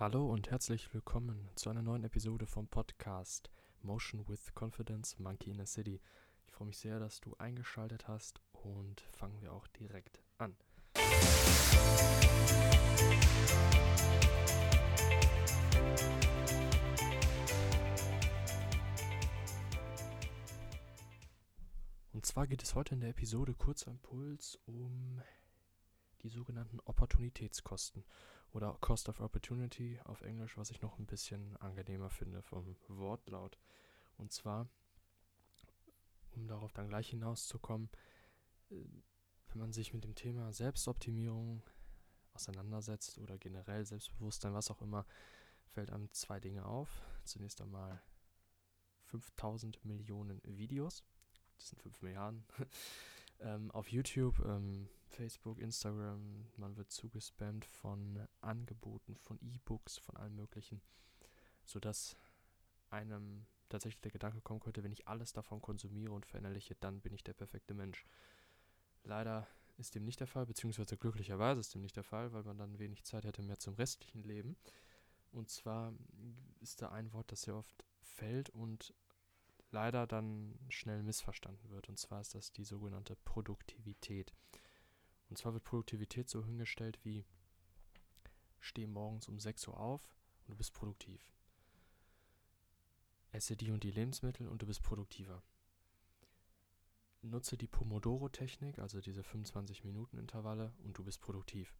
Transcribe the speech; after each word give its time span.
Hallo 0.00 0.30
und 0.30 0.48
herzlich 0.48 0.94
willkommen 0.94 1.50
zu 1.56 1.70
einer 1.70 1.82
neuen 1.82 2.04
Episode 2.04 2.46
vom 2.46 2.68
Podcast 2.68 3.50
Motion 3.82 4.28
with 4.28 4.54
Confidence 4.54 5.18
Monkey 5.18 5.50
in 5.50 5.60
a 5.60 5.66
City. 5.66 6.00
Ich 6.46 6.52
freue 6.52 6.68
mich 6.68 6.78
sehr, 6.78 7.00
dass 7.00 7.20
du 7.20 7.34
eingeschaltet 7.38 8.06
hast 8.06 8.40
und 8.52 9.00
fangen 9.10 9.40
wir 9.40 9.52
auch 9.52 9.66
direkt 9.66 10.22
an. 10.38 10.54
Und 22.12 22.24
zwar 22.24 22.46
geht 22.46 22.62
es 22.62 22.76
heute 22.76 22.94
in 22.94 23.00
der 23.00 23.10
Episode 23.10 23.52
Kurzer 23.52 23.90
Impuls 23.90 24.60
um 24.64 25.20
die 26.22 26.28
sogenannten 26.28 26.78
Opportunitätskosten 26.84 28.04
oder 28.52 28.76
Cost 28.80 29.08
of 29.08 29.20
Opportunity 29.20 30.00
auf 30.04 30.22
Englisch, 30.22 30.56
was 30.56 30.70
ich 30.70 30.80
noch 30.80 30.98
ein 30.98 31.06
bisschen 31.06 31.56
angenehmer 31.58 32.10
finde 32.10 32.42
vom 32.42 32.76
Wortlaut. 32.88 33.58
Und 34.16 34.32
zwar, 34.32 34.68
um 36.32 36.46
darauf 36.46 36.72
dann 36.72 36.88
gleich 36.88 37.10
hinauszukommen, 37.10 37.88
äh, 38.70 38.84
wenn 39.48 39.60
man 39.60 39.72
sich 39.72 39.94
mit 39.94 40.04
dem 40.04 40.14
Thema 40.14 40.52
Selbstoptimierung 40.52 41.62
auseinandersetzt 42.34 43.18
oder 43.18 43.38
generell 43.38 43.84
Selbstbewusstsein, 43.84 44.54
was 44.54 44.70
auch 44.70 44.82
immer, 44.82 45.06
fällt 45.68 45.90
einem 45.90 46.12
zwei 46.12 46.38
Dinge 46.40 46.64
auf. 46.64 47.02
Zunächst 47.24 47.60
einmal 47.60 48.00
5000 49.06 49.84
Millionen 49.84 50.40
Videos, 50.44 51.04
das 51.56 51.68
sind 51.70 51.82
5 51.82 52.02
Milliarden, 52.02 52.44
ähm, 53.40 53.70
auf 53.70 53.90
YouTube, 53.90 54.38
ähm, 54.44 54.88
Facebook, 55.18 55.58
Instagram, 55.58 56.46
man 56.58 56.76
wird 56.76 56.92
zugespammt 56.92 57.64
von 57.64 58.28
Angeboten, 58.40 59.16
von 59.16 59.36
E-Books, 59.40 59.98
von 59.98 60.16
allem 60.16 60.36
Möglichen, 60.36 60.80
sodass 61.64 62.16
einem 62.88 63.44
tatsächlich 63.68 64.00
der 64.00 64.12
Gedanke 64.12 64.40
kommen 64.40 64.60
könnte, 64.60 64.84
wenn 64.84 64.92
ich 64.92 65.08
alles 65.08 65.32
davon 65.32 65.60
konsumiere 65.60 66.12
und 66.12 66.24
verinnerliche, 66.24 66.76
dann 66.76 67.00
bin 67.00 67.12
ich 67.12 67.24
der 67.24 67.32
perfekte 67.32 67.74
Mensch. 67.74 68.06
Leider 69.02 69.48
ist 69.76 69.96
dem 69.96 70.04
nicht 70.04 70.20
der 70.20 70.28
Fall, 70.28 70.46
beziehungsweise 70.46 70.96
glücklicherweise 70.96 71.58
ist 71.58 71.74
dem 71.74 71.82
nicht 71.82 71.96
der 71.96 72.04
Fall, 72.04 72.32
weil 72.32 72.44
man 72.44 72.56
dann 72.56 72.78
wenig 72.78 73.02
Zeit 73.02 73.24
hätte 73.24 73.42
mehr 73.42 73.58
zum 73.58 73.74
restlichen 73.74 74.22
Leben. 74.22 74.56
Und 75.32 75.50
zwar 75.50 75.92
ist 76.60 76.80
da 76.80 76.90
ein 76.90 77.12
Wort, 77.12 77.32
das 77.32 77.42
sehr 77.42 77.56
oft 77.56 77.84
fällt 78.02 78.50
und 78.50 78.94
leider 79.72 80.06
dann 80.06 80.54
schnell 80.68 81.02
missverstanden 81.02 81.70
wird. 81.70 81.88
Und 81.88 81.98
zwar 81.98 82.20
ist 82.20 82.36
das 82.36 82.52
die 82.52 82.64
sogenannte 82.64 83.16
Produktivität. 83.16 84.32
Und 85.28 85.36
zwar 85.36 85.52
wird 85.52 85.64
Produktivität 85.64 86.28
so 86.28 86.44
hingestellt 86.44 86.98
wie, 87.04 87.24
steh 88.60 88.86
morgens 88.86 89.28
um 89.28 89.38
6 89.38 89.68
Uhr 89.68 89.78
auf 89.78 90.16
und 90.44 90.52
du 90.52 90.56
bist 90.56 90.72
produktiv. 90.72 91.30
Esse 93.30 93.56
die 93.56 93.70
und 93.70 93.84
die 93.84 93.90
Lebensmittel 93.90 94.48
und 94.48 94.62
du 94.62 94.66
bist 94.66 94.82
produktiver. 94.82 95.42
Nutze 97.20 97.58
die 97.58 97.66
Pomodoro-Technik, 97.66 98.78
also 98.78 99.00
diese 99.00 99.22
25-Minuten-Intervalle 99.22 100.72
und 100.84 100.96
du 100.96 101.04
bist 101.04 101.20
produktiv. 101.20 101.74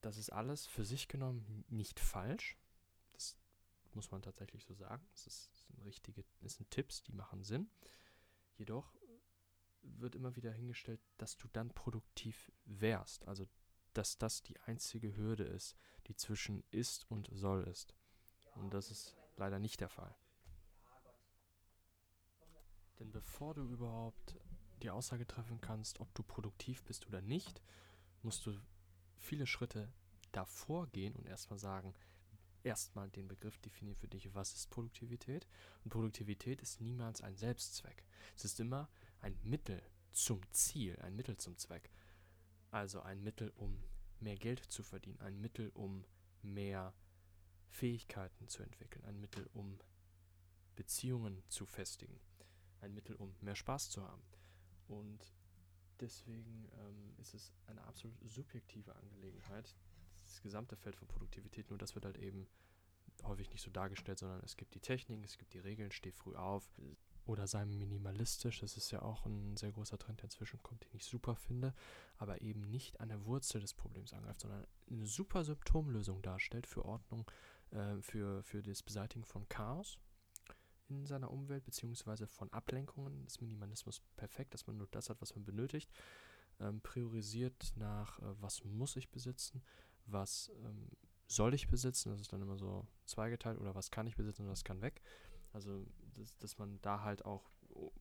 Das 0.00 0.18
ist 0.18 0.30
alles 0.30 0.66
für 0.66 0.84
sich 0.84 1.08
genommen 1.08 1.64
nicht 1.68 1.98
falsch. 1.98 2.58
Das 3.12 3.38
muss 3.94 4.10
man 4.10 4.20
tatsächlich 4.20 4.64
so 4.64 4.74
sagen. 4.74 5.06
Es 5.14 5.24
sind 5.24 5.84
richtige, 5.84 6.24
es 6.42 6.56
sind 6.56 6.70
Tipps, 6.70 7.02
die 7.04 7.12
machen 7.12 7.42
Sinn. 7.42 7.70
Jedoch 8.56 8.92
wird 9.84 10.14
immer 10.14 10.36
wieder 10.36 10.52
hingestellt, 10.52 11.00
dass 11.18 11.36
du 11.36 11.48
dann 11.48 11.70
produktiv 11.70 12.50
wärst. 12.64 13.26
Also, 13.26 13.46
dass 13.92 14.18
das 14.18 14.42
die 14.42 14.58
einzige 14.60 15.16
Hürde 15.16 15.44
ist, 15.44 15.76
die 16.06 16.16
zwischen 16.16 16.64
ist 16.70 17.10
und 17.10 17.28
soll 17.32 17.64
ist. 17.64 17.94
Und 18.54 18.74
das 18.74 18.90
ist 18.90 19.16
leider 19.36 19.58
nicht 19.58 19.80
der 19.80 19.88
Fall. 19.88 20.14
Denn 22.98 23.10
bevor 23.10 23.54
du 23.54 23.62
überhaupt 23.62 24.36
die 24.82 24.90
Aussage 24.90 25.26
treffen 25.26 25.60
kannst, 25.60 26.00
ob 26.00 26.12
du 26.14 26.22
produktiv 26.22 26.84
bist 26.84 27.06
oder 27.06 27.20
nicht, 27.20 27.62
musst 28.22 28.46
du 28.46 28.58
viele 29.16 29.46
Schritte 29.46 29.92
davor 30.32 30.88
gehen 30.88 31.14
und 31.14 31.26
erstmal 31.26 31.58
sagen, 31.58 31.94
erstmal 32.62 33.10
den 33.10 33.28
Begriff 33.28 33.58
definieren 33.58 33.96
für 33.96 34.08
dich, 34.08 34.34
was 34.34 34.54
ist 34.54 34.70
Produktivität. 34.70 35.46
Und 35.84 35.90
Produktivität 35.90 36.62
ist 36.62 36.80
niemals 36.80 37.20
ein 37.20 37.36
Selbstzweck. 37.36 38.04
Es 38.36 38.44
ist 38.44 38.58
immer 38.60 38.88
ein 39.24 39.38
Mittel 39.42 39.82
zum 40.12 40.40
Ziel, 40.52 40.98
ein 41.00 41.16
Mittel 41.16 41.38
zum 41.38 41.56
Zweck. 41.56 41.90
Also 42.70 43.00
ein 43.00 43.22
Mittel, 43.22 43.50
um 43.56 43.82
mehr 44.20 44.36
Geld 44.36 44.60
zu 44.60 44.82
verdienen, 44.82 45.18
ein 45.20 45.40
Mittel, 45.40 45.70
um 45.70 46.04
mehr 46.42 46.92
Fähigkeiten 47.70 48.48
zu 48.48 48.62
entwickeln, 48.62 49.02
ein 49.06 49.18
Mittel, 49.18 49.48
um 49.54 49.78
Beziehungen 50.76 51.42
zu 51.48 51.64
festigen, 51.64 52.20
ein 52.80 52.92
Mittel, 52.92 53.16
um 53.16 53.34
mehr 53.40 53.56
Spaß 53.56 53.88
zu 53.88 54.06
haben. 54.06 54.22
Und 54.88 55.32
deswegen 56.00 56.68
ähm, 56.74 57.14
ist 57.16 57.32
es 57.32 57.50
eine 57.66 57.82
absolut 57.84 58.18
subjektive 58.28 58.94
Angelegenheit, 58.94 59.74
das 60.22 60.42
gesamte 60.42 60.76
Feld 60.76 60.96
von 60.96 61.08
Produktivität, 61.08 61.70
nur 61.70 61.78
das 61.78 61.94
wird 61.94 62.04
halt 62.04 62.18
eben 62.18 62.46
häufig 63.22 63.50
nicht 63.50 63.62
so 63.62 63.70
dargestellt, 63.70 64.18
sondern 64.18 64.42
es 64.44 64.58
gibt 64.58 64.74
die 64.74 64.80
Techniken, 64.80 65.24
es 65.24 65.38
gibt 65.38 65.54
die 65.54 65.60
Regeln, 65.60 65.92
steh 65.92 66.12
früh 66.12 66.34
auf 66.34 66.68
oder 67.26 67.46
sei 67.46 67.64
minimalistisch. 67.64 68.60
Das 68.60 68.76
ist 68.76 68.90
ja 68.90 69.02
auch 69.02 69.26
ein 69.26 69.56
sehr 69.56 69.72
großer 69.72 69.98
Trend, 69.98 70.20
der 70.20 70.24
inzwischen 70.24 70.62
kommt, 70.62 70.84
den 70.84 70.94
ich 70.94 71.04
super 71.04 71.34
finde, 71.36 71.74
aber 72.16 72.42
eben 72.42 72.62
nicht 72.70 73.00
an 73.00 73.08
der 73.08 73.24
Wurzel 73.24 73.60
des 73.60 73.74
Problems 73.74 74.12
angreift, 74.12 74.40
sondern 74.40 74.66
eine 74.90 75.06
super 75.06 75.44
Symptomlösung 75.44 76.22
darstellt 76.22 76.66
für 76.66 76.84
Ordnung, 76.84 77.30
äh, 77.70 78.00
für, 78.00 78.42
für 78.42 78.62
das 78.62 78.82
Beseitigen 78.82 79.24
von 79.24 79.48
Chaos 79.48 79.98
in 80.88 81.06
seiner 81.06 81.30
Umwelt, 81.30 81.64
beziehungsweise 81.64 82.26
von 82.26 82.52
Ablenkungen. 82.52 83.24
Das 83.24 83.40
Minimalismus 83.40 84.02
perfekt, 84.16 84.54
dass 84.54 84.66
man 84.66 84.76
nur 84.76 84.88
das 84.90 85.08
hat, 85.08 85.20
was 85.20 85.34
man 85.34 85.44
benötigt. 85.44 85.90
Ähm, 86.60 86.80
priorisiert 86.82 87.72
nach, 87.76 88.18
äh, 88.20 88.40
was 88.40 88.64
muss 88.64 88.96
ich 88.96 89.10
besitzen, 89.10 89.62
was 90.06 90.52
ähm, 90.62 90.88
soll 91.26 91.54
ich 91.54 91.68
besitzen, 91.68 92.10
das 92.10 92.20
ist 92.20 92.32
dann 92.32 92.42
immer 92.42 92.58
so 92.58 92.86
zweigeteilt, 93.06 93.58
oder 93.58 93.74
was 93.74 93.90
kann 93.90 94.06
ich 94.06 94.16
besitzen 94.16 94.42
und 94.42 94.50
was 94.50 94.62
kann 94.62 94.82
weg. 94.82 95.00
Also, 95.54 95.86
dass, 96.14 96.36
dass 96.38 96.58
man 96.58 96.80
da 96.82 97.02
halt 97.02 97.24
auch 97.24 97.50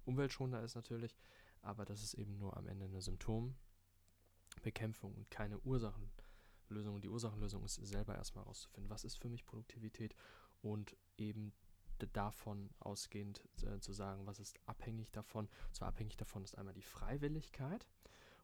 umweltschonender 0.05 0.63
ist 0.63 0.75
natürlich, 0.75 1.15
aber 1.61 1.85
das 1.85 2.03
ist 2.03 2.15
eben 2.15 2.37
nur 2.37 2.57
am 2.57 2.67
Ende 2.67 2.85
eine 2.85 3.01
Symptombekämpfung 3.01 5.13
und 5.13 5.29
keine 5.29 5.59
Ursachenlösung. 5.59 7.01
Die 7.01 7.09
Ursachenlösung 7.09 7.63
ist 7.63 7.75
selber 7.75 8.15
erstmal 8.15 8.43
herauszufinden, 8.43 8.89
was 8.89 9.03
ist 9.03 9.17
für 9.17 9.29
mich 9.29 9.45
Produktivität 9.45 10.15
und 10.61 10.97
eben 11.17 11.53
davon 12.11 12.69
ausgehend 12.79 13.47
äh, 13.61 13.79
zu 13.79 13.93
sagen, 13.93 14.25
was 14.25 14.39
ist 14.39 14.59
abhängig 14.65 15.11
davon. 15.11 15.47
Zwar 15.71 15.89
abhängig 15.89 16.17
davon 16.17 16.43
ist 16.43 16.57
einmal 16.57 16.73
die 16.73 16.81
Freiwilligkeit 16.81 17.87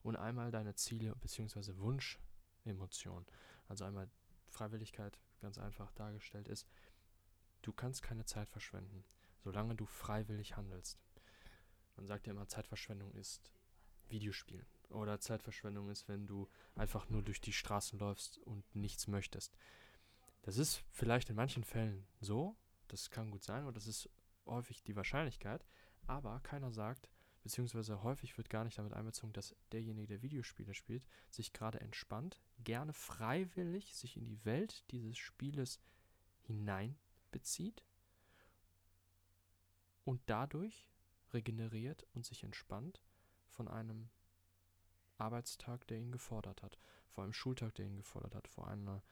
und 0.01 0.15
einmal 0.15 0.51
deine 0.51 0.75
Ziele 0.75 1.15
bzw. 1.15 1.77
Wunschemotionen. 1.77 3.25
Also 3.67 3.85
einmal 3.85 4.09
Freiwilligkeit 4.47 5.19
ganz 5.41 5.57
einfach 5.57 5.91
dargestellt 5.93 6.47
ist, 6.47 6.67
du 7.61 7.73
kannst 7.73 8.03
keine 8.03 8.25
Zeit 8.25 8.49
verschwenden, 8.49 9.03
solange 9.43 9.75
du 9.75 9.85
freiwillig 9.85 10.57
handelst. 10.57 10.99
Man 11.95 12.07
sagt 12.07 12.27
ja 12.27 12.33
immer, 12.33 12.47
Zeitverschwendung 12.47 13.13
ist 13.13 13.53
Videospielen. 14.07 14.65
Oder 14.89 15.19
Zeitverschwendung 15.19 15.89
ist, 15.89 16.07
wenn 16.07 16.25
du 16.25 16.49
einfach 16.75 17.09
nur 17.09 17.21
durch 17.21 17.41
die 17.41 17.53
Straßen 17.53 17.99
läufst 17.99 18.39
und 18.39 18.63
nichts 18.75 19.07
möchtest. 19.07 19.55
Das 20.41 20.57
ist 20.57 20.83
vielleicht 20.89 21.29
in 21.29 21.35
manchen 21.35 21.63
Fällen 21.63 22.07
so, 22.21 22.55
das 22.87 23.11
kann 23.11 23.29
gut 23.29 23.43
sein, 23.43 23.63
oder 23.65 23.73
das 23.73 23.87
ist 23.87 24.09
häufig 24.45 24.83
die 24.83 24.95
Wahrscheinlichkeit, 24.95 25.65
aber 26.07 26.39
keiner 26.39 26.71
sagt, 26.71 27.09
beziehungsweise 27.43 28.03
häufig 28.03 28.37
wird 28.37 28.49
gar 28.49 28.63
nicht 28.63 28.77
damit 28.77 28.93
einbezogen, 28.93 29.33
dass 29.33 29.55
derjenige, 29.71 30.07
der 30.07 30.21
Videospiele 30.21 30.73
spielt, 30.73 31.05
sich 31.29 31.53
gerade 31.53 31.79
entspannt, 31.81 32.41
gerne 32.63 32.93
freiwillig 32.93 33.95
sich 33.95 34.17
in 34.17 34.25
die 34.25 34.43
Welt 34.45 34.89
dieses 34.91 35.17
Spieles 35.17 35.79
hineinbezieht 37.29 37.83
und 40.03 40.21
dadurch 40.25 40.87
regeneriert 41.33 42.05
und 42.13 42.25
sich 42.25 42.43
entspannt 42.43 43.01
von 43.47 43.67
einem 43.67 44.09
Arbeitstag, 45.17 45.85
der 45.87 45.97
ihn 45.97 46.11
gefordert 46.11 46.63
hat, 46.63 46.79
vor 47.09 47.23
einem 47.23 47.33
Schultag, 47.33 47.75
der 47.75 47.85
ihn 47.85 47.97
gefordert 47.97 48.35
hat, 48.35 48.47
vor 48.47 48.67
einer, 48.67 49.03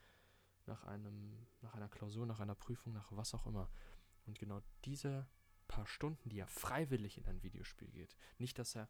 nach 0.66 0.84
einem, 0.86 1.48
nach 1.62 1.76
einer 1.76 1.90
Klausur, 1.90 2.26
nach 2.26 2.40
einer 2.40 2.56
Prüfung, 2.56 2.94
nach 2.94 3.12
was 3.12 3.34
auch 3.34 3.46
immer. 3.46 3.70
Und 4.26 4.40
genau 4.40 4.62
diese 4.86 5.28
paar 5.68 5.86
Stunden, 5.86 6.30
die 6.30 6.40
er 6.40 6.48
freiwillig 6.48 7.18
in 7.18 7.26
ein 7.26 7.44
Videospiel 7.44 7.90
geht. 7.90 8.16
Nicht, 8.38 8.58
dass 8.58 8.76
er 8.76 8.88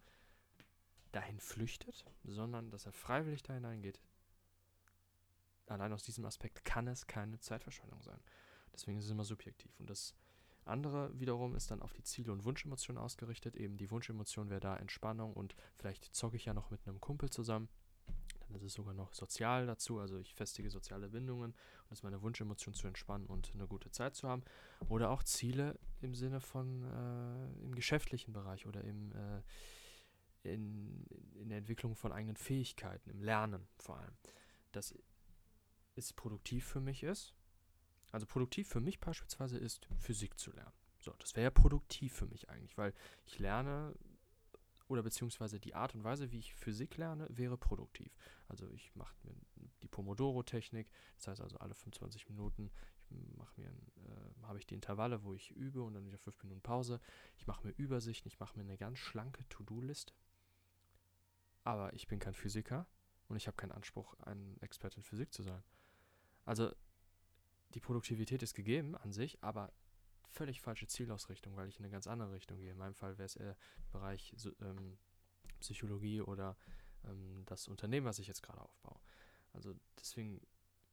dahin 1.12 1.39
flüchtet, 1.39 2.06
sondern 2.23 2.69
dass 2.69 2.85
er 2.85 2.94
freiwillig 2.94 3.41
da 3.41 3.53
hineingeht. 3.53 4.00
Allein 5.65 5.91
aus 5.91 6.03
diesem 6.03 6.25
Aspekt 6.25 6.63
kann 6.63 6.88
es 6.88 7.07
keine 7.07 7.39
Zeitverschwendung 7.39 8.01
sein. 8.03 8.21
Deswegen 8.77 9.00
ist 9.00 9.06
es 9.06 9.12
immer 9.12 9.25
subjektiv. 9.25 9.71
Und 9.79 9.89
das 9.89 10.13
andere 10.65 11.18
wiederum 11.19 11.56
ist 11.56 11.71
dann 11.71 11.81
auf 11.81 11.94
die 11.94 12.03
Ziele 12.03 12.31
und 12.31 12.44
Wunschemotionen 12.44 13.01
ausgerichtet. 13.01 13.56
Eben 13.56 13.77
die 13.77 13.89
Wunschemotion 13.89 14.50
wäre 14.50 14.59
da 14.59 14.77
Entspannung 14.77 15.33
und 15.33 15.56
vielleicht 15.77 16.15
zocke 16.15 16.35
ich 16.35 16.45
ja 16.45 16.53
noch 16.53 16.69
mit 16.69 16.85
einem 16.88 17.00
Kumpel 17.00 17.29
zusammen. 17.29 17.69
Dann 18.39 18.56
ist 18.56 18.63
es 18.63 18.74
sogar 18.74 18.94
noch 18.94 19.13
sozial 19.13 19.65
dazu, 19.65 20.00
also 20.00 20.18
ich 20.18 20.33
festige 20.33 20.69
soziale 20.69 21.09
Bindungen 21.09 21.51
und 21.51 21.91
ist 21.91 22.03
meine 22.03 22.21
Wunschemotion 22.21 22.74
zu 22.74 22.88
entspannen 22.88 23.25
und 23.25 23.51
eine 23.53 23.68
gute 23.68 23.91
Zeit 23.91 24.15
zu 24.15 24.29
haben. 24.29 24.44
Oder 24.88 25.09
auch 25.09 25.23
Ziele 25.23 25.77
im 26.01 26.15
Sinne 26.15 26.39
von 26.39 26.83
äh, 26.83 27.63
im 27.63 27.75
geschäftlichen 27.75 28.31
Bereich 28.31 28.65
oder 28.65 28.83
im, 28.83 29.12
äh, 29.12 30.53
in, 30.53 31.06
in 31.33 31.50
der 31.50 31.57
Entwicklung 31.57 31.95
von 31.95 32.12
eigenen 32.12 32.38
Fähigkeiten, 32.38 33.09
im 33.09 33.21
Lernen 33.21 33.68
vor 33.77 33.97
allem. 33.97 34.15
Dass 34.71 34.94
es 35.95 36.13
produktiv 36.13 36.65
für 36.65 36.80
mich 36.80 37.03
ist. 37.03 37.37
Also 38.12 38.25
produktiv 38.25 38.68
für 38.68 38.80
mich 38.80 39.00
beispielsweise 39.00 39.57
ist, 39.57 39.88
Physik 39.98 40.39
zu 40.39 40.51
lernen. 40.51 40.74
So, 41.00 41.13
das 41.19 41.36
wäre 41.36 41.45
ja 41.45 41.51
produktiv 41.51 42.13
für 42.13 42.25
mich 42.25 42.50
eigentlich, 42.50 42.77
weil 42.77 42.94
ich 43.25 43.39
lerne 43.39 43.95
oder 44.88 45.04
beziehungsweise 45.04 45.59
die 45.59 45.75
Art 45.75 45.95
und 45.95 46.04
Weise, 46.04 46.31
wie 46.31 46.39
ich 46.39 46.56
Physik 46.56 46.95
lerne, 46.98 47.27
wäre 47.30 47.57
produktiv. 47.57 48.15
Also 48.48 48.69
ich 48.71 48.95
mache 48.95 49.13
mir 49.24 49.36
die 49.81 49.88
Pomodoro-Technik, 49.88 50.89
das 51.18 51.27
heißt 51.27 51.42
also 51.42 51.57
alle 51.57 51.75
25 51.75 52.30
Minuten 52.30 52.71
äh, 53.12 54.44
habe 54.44 54.59
ich 54.59 54.65
die 54.65 54.75
Intervalle, 54.75 55.24
wo 55.24 55.33
ich 55.33 55.51
übe 55.51 55.81
und 55.81 55.94
dann 55.94 56.06
wieder 56.06 56.18
5 56.18 56.44
Minuten 56.44 56.62
Pause. 56.62 57.00
Ich 57.38 57.48
mache 57.48 57.65
mir 57.65 57.74
Übersichten, 57.74 58.27
ich 58.27 58.39
mache 58.39 58.57
mir 58.57 58.63
eine 58.63 58.77
ganz 58.77 58.98
schlanke 58.98 59.48
To-Do-Liste. 59.50 60.13
Aber 61.63 61.94
ich 61.94 62.07
bin 62.07 62.19
kein 62.19 62.33
Physiker 62.33 62.88
und 63.27 63.36
ich 63.36 63.48
habe 63.48 63.57
keinen 63.57 63.74
Anspruch, 63.74 64.13
ein 64.21 64.57
Experte 64.62 64.98
in 64.98 65.04
Physik 65.04 65.33
zu 65.33 65.44
sein. 65.44 65.62
Also 66.45 66.71
die 67.74 67.80
Produktivität 67.80 68.44
ist 68.44 68.54
gegeben 68.54 68.96
an 68.96 69.12
sich, 69.12 69.44
aber 69.44 69.72
völlig 70.30 70.62
falsche 70.62 70.88
Zielausrichtung, 70.88 71.56
weil 71.56 71.68
ich 71.68 71.80
in 71.80 71.86
eine 71.86 71.92
ganz 71.92 72.08
andere 72.08 72.31
Richtung 72.31 72.60
gehe. 72.60 72.72
In 72.72 72.78
meinem 72.78 72.96
Fall 72.96 73.18
wäre 73.18 73.25
es 73.25 73.36
eher 73.36 73.58
Bereich 73.92 74.36
ähm, 74.62 74.98
Psychologie 75.60 76.22
oder 76.22 76.58
ähm, 77.06 77.44
das 77.46 77.68
Unternehmen, 77.68 78.06
was 78.06 78.19
ich 78.19 78.28
jetzt 78.28 78.44
gerade 78.44 78.62
aufbaue. 78.62 79.00
Also 79.54 79.75
deswegen 80.00 80.42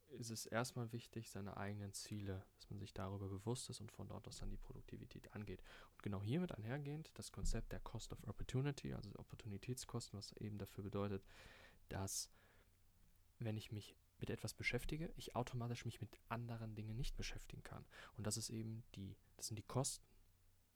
ist 0.09 0.31
es 0.31 0.47
erstmal 0.47 0.93
wichtig, 0.93 1.31
seine 1.31 1.57
eigenen 1.57 1.93
Ziele, 1.93 2.45
dass 2.57 2.71
man 2.71 2.79
sich 2.79 2.95
darüber 2.95 3.29
bewusst 3.29 3.69
ist 3.71 3.81
und 3.81 3.91
von 3.91 4.09
dort 4.09 4.29
aus 4.29 4.39
dann 4.39 4.51
die 4.51 4.57
Produktivität 4.57 5.33
angeht. 5.35 5.63
Und 5.93 6.03
genau 6.03 6.23
hiermit 6.23 6.53
einhergehend 6.53 7.11
das 7.15 7.33
Konzept 7.33 7.73
der 7.73 7.81
Cost 7.81 8.13
of 8.13 8.23
Opportunity, 8.27 8.95
also 8.95 9.11
Opportunitätskosten, 9.17 10.17
was 10.17 10.33
eben 10.35 10.59
dafür 10.59 10.85
bedeutet, 10.85 11.25
dass 11.89 12.31
wenn 13.39 13.57
ich 13.57 13.73
mich 13.73 13.97
mit 14.19 14.31
etwas 14.31 14.55
beschäftige, 14.55 15.13
ich 15.17 15.37
automatisch 15.37 15.85
mich 15.85 16.01
mit 16.01 16.19
anderen 16.29 16.75
Dingen 16.75 16.97
nicht 16.97 17.17
beschäftigen 17.17 17.63
kann. 17.63 17.85
Und 18.17 18.27
das 18.27 18.37
ist 18.37 18.51
eben 18.51 18.85
die, 18.95 19.17
das 19.37 19.49
sind 19.49 19.57
die 19.57 19.63
Kosten 19.63 20.05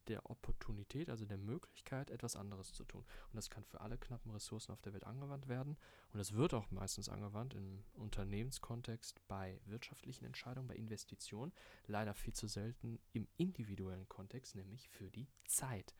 der 0.09 0.29
Opportunität, 0.29 1.11
also 1.11 1.27
der 1.27 1.39
Möglichkeit, 1.39 2.11
etwas 2.11 2.35
anderes 2.35 2.73
zu 2.73 2.85
tun. 2.85 3.05
Und 3.31 3.37
das 3.37 3.51
kann 3.51 3.65
für 3.65 3.81
alle 3.81 3.99
knappen 3.99 4.33
Ressourcen 4.33 4.73
auf 4.73 4.81
der 4.81 4.93
Welt 4.95 5.05
angewandt 5.05 5.49
werden. 5.49 5.77
Und 6.13 6.21
es 6.21 6.33
wird 6.33 6.55
auch 6.55 6.71
meistens 6.71 7.09
angewandt 7.09 7.55
im 7.55 7.85
Unternehmenskontext 7.95 9.21
bei 9.29 9.61
wirtschaftlichen 9.67 10.25
Entscheidungen, 10.25 10.69
bei 10.69 10.77
Investitionen. 10.77 11.53
Leider 11.87 12.15
viel 12.15 12.33
zu 12.33 12.47
selten 12.49 12.99
im 13.13 13.29
individuellen 13.37 14.09
Kontext, 14.09 14.55
nämlich 14.55 14.89
für 14.89 15.11
die 15.11 15.29
Zeit. 15.45 15.95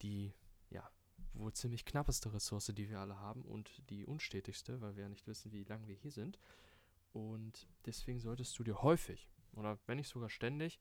Die, 0.00 0.32
ja, 0.70 0.90
wohl 1.34 1.52
ziemlich 1.52 1.84
knappeste 1.84 2.32
Ressource, 2.32 2.72
die 2.74 2.88
wir 2.88 3.00
alle 3.00 3.18
haben 3.18 3.42
und 3.42 3.70
die 3.90 4.04
unstetigste, 4.04 4.80
weil 4.80 4.96
wir 4.96 5.04
ja 5.04 5.08
nicht 5.08 5.26
wissen, 5.26 5.52
wie 5.52 5.64
lange 5.64 5.86
wir 5.88 5.94
hier 5.94 6.10
sind. 6.10 6.38
Und 7.12 7.68
deswegen 7.86 8.20
solltest 8.20 8.58
du 8.58 8.64
dir 8.64 8.82
häufig 8.82 9.28
oder 9.52 9.78
wenn 9.86 9.98
nicht 9.98 10.08
sogar 10.08 10.30
ständig 10.30 10.80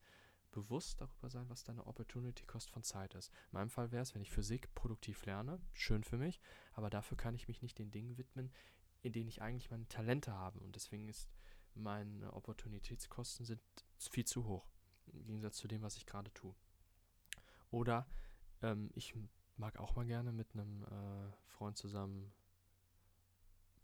bewusst 0.52 1.00
darüber 1.00 1.30
sein, 1.30 1.50
was 1.50 1.64
deine 1.64 1.88
Opportunity 1.88 2.46
Cost 2.46 2.70
von 2.72 2.84
Zeit 2.84 3.16
ist. 3.16 3.30
In 3.30 3.54
meinem 3.54 3.70
Fall 3.70 3.92
wäre 3.92 4.04
es, 4.04 4.14
wenn 4.14 4.22
ich 4.22 4.32
Physik 4.32 4.74
produktiv 4.76 5.26
lerne, 5.26 5.60
schön 5.74 6.04
für 6.04 6.18
mich, 6.18 6.42
aber 6.74 6.90
dafür 6.90 7.18
kann 7.18 7.36
ich 7.36 7.48
mich 7.48 7.62
nicht 7.62 7.80
den 7.80 7.92
Dingen 7.92 8.18
widmen, 8.18 8.52
in 9.02 9.14
denen 9.14 9.30
ich 9.30 9.42
eigentlich 9.42 9.72
meine 9.72 9.88
Talente 9.88 10.34
habe. 10.34 10.60
Und 10.60 10.76
deswegen 10.76 11.08
ist 11.08 11.30
meine 11.74 12.34
Opportunitätskosten 12.34 13.46
sind 13.46 13.62
viel 13.98 14.26
zu 14.26 14.46
hoch. 14.46 14.68
Im 15.08 15.26
Gegensatz 15.26 15.58
zu 15.58 15.68
dem, 15.68 15.82
was 15.82 15.98
ich 15.98 16.06
gerade 16.06 16.34
tue. 16.34 16.54
Oder 17.70 18.06
ähm, 18.62 18.92
ich 18.94 19.16
mag 19.62 19.78
auch 19.78 19.96
mal 19.96 20.06
gerne 20.06 20.32
mit 20.32 20.54
einem 20.54 20.84
äh, 20.84 21.32
Freund 21.46 21.78
zusammen 21.78 22.34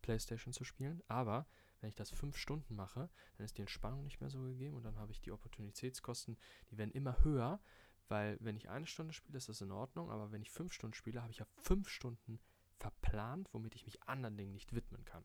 Playstation 0.02 0.52
zu 0.52 0.64
spielen, 0.64 1.04
aber 1.08 1.46
wenn 1.80 1.90
ich 1.90 1.96
das 1.96 2.10
fünf 2.10 2.36
Stunden 2.36 2.76
mache, 2.76 3.10
dann 3.38 3.46
ist 3.46 3.58
die 3.58 3.62
Entspannung 3.62 4.04
nicht 4.04 4.20
mehr 4.20 4.32
so 4.32 4.42
gegeben 4.42 4.76
und 4.76 4.84
dann 4.84 4.98
habe 4.98 5.12
ich 5.12 5.22
die 5.22 5.32
Opportunitätskosten, 5.32 6.38
die 6.72 6.78
werden 6.78 6.92
immer 6.92 7.24
höher, 7.24 7.62
weil 8.08 8.38
wenn 8.42 8.58
ich 8.58 8.70
eine 8.70 8.88
Stunde 8.88 9.14
spiele, 9.14 9.38
ist 9.38 9.50
das 9.50 9.62
in 9.62 9.72
Ordnung, 9.72 10.10
aber 10.10 10.32
wenn 10.32 10.42
ich 10.42 10.50
fünf 10.50 10.74
Stunden 10.74 10.96
spiele, 10.96 11.22
habe 11.22 11.32
ich 11.32 11.40
ja 11.40 11.46
fünf 11.58 11.90
Stunden 11.90 12.40
verplant, 12.80 13.48
womit 13.54 13.76
ich 13.76 13.86
mich 13.86 14.02
anderen 14.04 14.36
Dingen 14.36 14.54
nicht 14.54 14.74
widmen 14.74 15.06
kann. 15.06 15.24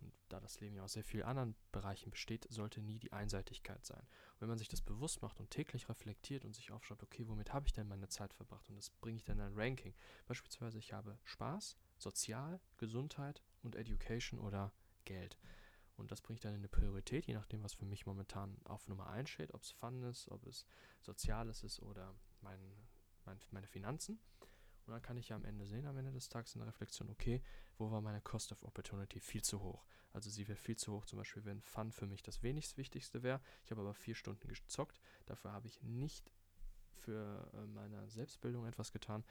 Und 0.00 0.12
da 0.28 0.40
das 0.40 0.60
Leben 0.60 0.76
ja 0.76 0.82
aus 0.82 0.92
sehr 0.94 1.04
vielen 1.04 1.24
anderen 1.24 1.54
Bereichen 1.72 2.10
besteht, 2.10 2.46
sollte 2.50 2.80
nie 2.80 2.98
die 2.98 3.12
Einseitigkeit 3.12 3.84
sein. 3.84 4.00
Und 4.00 4.40
wenn 4.40 4.48
man 4.48 4.58
sich 4.58 4.68
das 4.68 4.80
bewusst 4.80 5.22
macht 5.22 5.40
und 5.40 5.50
täglich 5.50 5.88
reflektiert 5.88 6.44
und 6.44 6.54
sich 6.54 6.72
aufschaut, 6.72 7.02
okay, 7.02 7.28
womit 7.28 7.52
habe 7.52 7.66
ich 7.66 7.72
denn 7.72 7.88
meine 7.88 8.08
Zeit 8.08 8.32
verbracht 8.34 8.68
und 8.68 8.76
das 8.76 8.90
bringe 8.90 9.18
ich 9.18 9.24
dann 9.24 9.38
in 9.38 9.44
ein 9.44 9.58
Ranking. 9.58 9.94
Beispielsweise, 10.26 10.78
ich 10.78 10.92
habe 10.92 11.18
Spaß, 11.24 11.76
Sozial, 11.98 12.60
Gesundheit 12.78 13.42
und 13.62 13.76
Education 13.76 14.40
oder 14.40 14.72
Geld. 15.04 15.36
Und 15.96 16.10
das 16.10 16.22
bringe 16.22 16.36
ich 16.36 16.40
dann 16.40 16.54
in 16.54 16.60
eine 16.60 16.68
Priorität, 16.68 17.26
je 17.26 17.34
nachdem, 17.34 17.62
was 17.62 17.74
für 17.74 17.84
mich 17.84 18.06
momentan 18.06 18.56
auf 18.64 18.88
Nummer 18.88 19.08
1 19.08 19.28
steht, 19.28 19.52
ob 19.52 19.62
es 19.62 19.70
Fun 19.70 20.02
ist, 20.04 20.30
ob 20.30 20.46
es 20.46 20.64
Soziales 21.02 21.62
ist 21.62 21.82
oder 21.82 22.14
mein, 22.40 22.58
mein, 23.26 23.38
meine 23.50 23.66
Finanzen. 23.66 24.18
Und 24.86 24.92
dann 24.92 25.02
kann 25.02 25.16
ich 25.16 25.28
ja 25.28 25.36
am 25.36 25.44
Ende 25.44 25.66
sehen, 25.66 25.86
am 25.86 25.96
Ende 25.96 26.12
des 26.12 26.28
Tages 26.28 26.54
in 26.54 26.60
der 26.60 26.68
Reflexion, 26.68 27.10
okay, 27.10 27.42
wo 27.78 27.90
war 27.90 28.00
meine 28.00 28.20
Cost 28.20 28.52
of 28.52 28.62
Opportunity 28.62 29.20
viel 29.20 29.42
zu 29.42 29.60
hoch? 29.60 29.84
Also 30.12 30.30
sie 30.30 30.48
wäre 30.48 30.56
viel 30.56 30.76
zu 30.76 30.92
hoch, 30.92 31.04
zum 31.04 31.18
Beispiel, 31.18 31.44
wenn 31.44 31.60
Fun 31.60 31.92
für 31.92 32.06
mich 32.06 32.22
das 32.22 32.42
wenigst 32.42 32.76
Wichtigste 32.76 33.22
wäre. 33.22 33.40
Ich 33.64 33.70
habe 33.70 33.80
aber 33.80 33.94
vier 33.94 34.14
Stunden 34.14 34.48
gezockt, 34.48 35.00
dafür 35.26 35.52
habe 35.52 35.68
ich 35.68 35.80
nicht 35.82 36.30
für 36.92 37.48
äh, 37.54 37.66
meine 37.66 38.08
Selbstbildung 38.08 38.66
etwas 38.66 38.92
getan. 38.92 39.24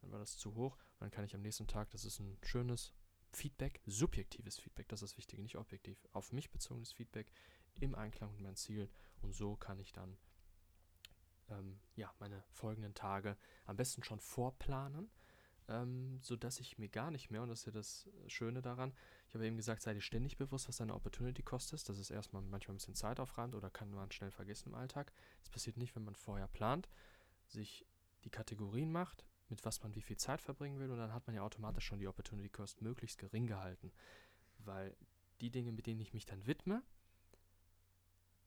Dann 0.00 0.12
war 0.12 0.18
das 0.18 0.36
zu 0.36 0.54
hoch. 0.54 0.76
Und 0.76 1.00
dann 1.00 1.10
kann 1.10 1.24
ich 1.24 1.34
am 1.34 1.42
nächsten 1.42 1.66
Tag, 1.66 1.90
das 1.90 2.04
ist 2.04 2.18
ein 2.18 2.36
schönes 2.42 2.92
Feedback, 3.30 3.80
subjektives 3.86 4.58
Feedback, 4.58 4.88
das 4.88 5.02
ist 5.02 5.12
das 5.12 5.18
Wichtige, 5.18 5.42
nicht 5.42 5.56
objektiv, 5.56 6.06
auf 6.12 6.32
mich 6.32 6.50
bezogenes 6.50 6.92
Feedback 6.92 7.32
im 7.80 7.94
Einklang 7.94 8.30
mit 8.32 8.40
meinen 8.40 8.56
Zielen. 8.56 8.88
Und 9.22 9.34
so 9.34 9.56
kann 9.56 9.80
ich 9.80 9.92
dann 9.92 10.16
ähm, 11.50 11.78
ja, 11.96 12.12
meine 12.18 12.42
folgenden 12.50 12.94
Tage 12.94 13.36
am 13.66 13.76
besten 13.76 14.02
schon 14.02 14.20
vorplanen, 14.20 15.10
ähm, 15.68 16.18
sodass 16.22 16.60
ich 16.60 16.78
mir 16.78 16.88
gar 16.88 17.10
nicht 17.10 17.30
mehr, 17.30 17.42
und 17.42 17.48
das 17.48 17.60
ist 17.60 17.66
ja 17.66 17.72
das 17.72 18.08
Schöne 18.26 18.62
daran, 18.62 18.92
ich 19.28 19.34
habe 19.34 19.46
eben 19.46 19.56
gesagt, 19.56 19.82
sei 19.82 19.94
dir 19.94 20.00
ständig 20.00 20.36
bewusst, 20.36 20.68
was 20.68 20.76
deine 20.76 20.94
Opportunity 20.94 21.42
kostet. 21.42 21.88
Das 21.88 21.98
ist 21.98 22.10
erstmal 22.10 22.42
manchmal 22.42 22.74
ein 22.74 22.78
bisschen 22.78 22.94
Zeit 22.94 23.18
aufreimt 23.18 23.54
oder 23.54 23.70
kann 23.70 23.90
man 23.90 24.12
schnell 24.12 24.30
vergessen 24.30 24.68
im 24.68 24.74
Alltag. 24.74 25.12
Das 25.40 25.50
passiert 25.50 25.76
nicht, 25.76 25.96
wenn 25.96 26.04
man 26.04 26.14
vorher 26.14 26.48
plant, 26.48 26.88
sich 27.46 27.86
die 28.24 28.30
Kategorien 28.30 28.92
macht, 28.92 29.24
mit 29.48 29.64
was 29.64 29.82
man 29.82 29.94
wie 29.94 30.02
viel 30.02 30.16
Zeit 30.16 30.40
verbringen 30.40 30.78
will, 30.78 30.90
und 30.90 30.98
dann 30.98 31.12
hat 31.12 31.26
man 31.26 31.36
ja 31.36 31.42
automatisch 31.42 31.84
schon 31.84 31.98
die 31.98 32.08
Opportunity 32.08 32.48
Cost 32.48 32.80
möglichst 32.80 33.18
gering 33.18 33.46
gehalten. 33.46 33.92
Weil 34.58 34.96
die 35.40 35.50
Dinge, 35.50 35.72
mit 35.72 35.86
denen 35.86 36.00
ich 36.00 36.14
mich 36.14 36.26
dann 36.26 36.46
widme, 36.46 36.82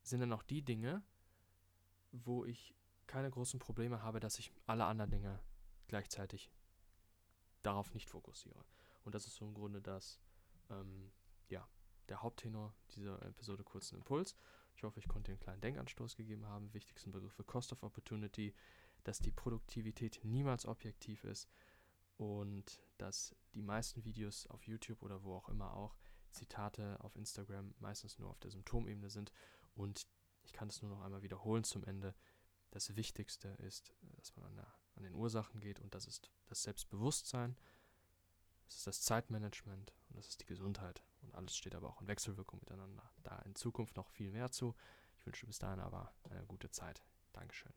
sind 0.04 0.22
dann 0.22 0.34
auch 0.34 0.44
die 0.44 0.62
Dinge, 0.62 1.04
wo 2.12 2.46
ich 2.46 2.74
keine 3.08 3.30
großen 3.30 3.60
Probleme 3.60 4.02
habe, 4.02 4.20
dass 4.20 4.40
ich 4.40 4.52
alle 4.66 4.86
anderen 4.86 5.12
Dinge 5.12 5.40
gleichzeitig 5.88 6.52
darauf 7.64 7.94
nicht 7.94 8.10
fokussiere. 8.10 8.64
Und 9.04 9.16
das 9.16 9.26
ist 9.26 9.36
so 9.36 9.46
im 9.46 9.54
Grunde 9.54 9.82
das, 9.82 10.20
ähm, 10.70 11.12
ja, 11.50 11.68
der 12.10 12.22
Haupttenor 12.22 12.74
dieser 12.92 13.22
Episode 13.24 13.64
Kurzen 13.64 13.96
Impuls. 13.96 14.36
Ich 14.76 14.84
hoffe, 14.84 15.00
ich 15.00 15.08
konnte 15.08 15.32
einen 15.32 15.40
kleinen 15.40 15.62
Denkanstoß 15.62 16.16
gegeben 16.16 16.46
haben. 16.46 16.74
Wichtigsten 16.74 17.12
Begriffe 17.12 17.44
Cost 17.44 17.72
of 17.74 17.84
Opportunity, 17.84 18.54
dass 19.04 19.20
die 19.20 19.32
Produktivität 19.32 20.20
niemals 20.24 20.66
objektiv 20.66 21.24
ist 21.24 21.50
und 22.18 22.84
dass 22.98 23.36
die 23.54 23.62
meisten 23.62 24.04
Videos 24.04 24.48
auf 24.48 24.68
YouTube 24.68 25.02
oder 25.02 25.24
wo 25.24 25.36
auch 25.36 25.50
immer 25.50 25.74
auch 25.74 25.96
Zitate 26.32 26.98
auf 27.00 27.16
Instagram 27.16 27.74
meistens 27.80 28.20
nur 28.20 28.30
auf 28.30 28.40
der 28.40 28.52
Symptomebene 28.52 29.10
sind. 29.10 29.32
Und 29.76 30.08
ich 30.44 30.54
kann 30.54 30.68
es 30.68 30.82
nur 30.82 30.92
noch 30.92 31.02
einmal 31.02 31.22
wiederholen 31.22 31.64
zum 31.64 31.84
Ende 31.84 32.16
das 32.78 32.96
Wichtigste 32.96 33.48
ist, 33.58 33.92
dass 34.18 34.36
man 34.36 34.46
an, 34.46 34.56
der, 34.56 34.68
an 34.96 35.04
den 35.04 35.16
Ursachen 35.16 35.60
geht 35.60 35.80
und 35.80 35.96
das 35.96 36.06
ist 36.06 36.30
das 36.46 36.62
Selbstbewusstsein, 36.62 37.58
das 38.66 38.78
ist 38.78 38.88
das 38.88 39.02
Zeitmanagement 39.02 39.94
und 40.10 40.18
das 40.18 40.28
ist 40.28 40.42
die 40.42 40.46
Gesundheit. 40.46 41.02
Und 41.22 41.34
alles 41.34 41.58
steht 41.58 41.74
aber 41.74 41.90
auch 41.90 42.02
in 42.02 42.08
Wechselwirkung 42.08 42.60
miteinander. 42.60 43.10
Da 43.24 43.40
in 43.40 43.56
Zukunft 43.56 43.96
noch 43.96 44.10
viel 44.10 44.32
mehr 44.32 44.52
zu. 44.52 44.76
Ich 45.18 45.26
wünsche 45.26 45.48
bis 45.48 45.58
dahin 45.58 45.80
aber 45.80 46.14
eine 46.30 46.46
gute 46.46 46.70
Zeit. 46.70 47.02
Dankeschön. 47.34 47.74